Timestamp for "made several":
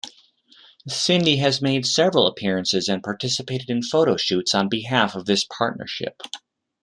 1.61-2.25